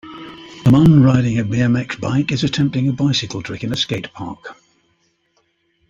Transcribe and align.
A 0.65 0.71
man 0.71 1.03
riding 1.03 1.37
a 1.37 1.43
BMX 1.45 1.99
bike 2.01 2.31
is 2.31 2.43
attempting 2.43 2.89
a 2.89 2.91
bicycle 2.91 3.43
trick 3.43 3.63
in 3.63 3.71
a 3.71 3.75
skate 3.77 4.11
park. 4.13 4.55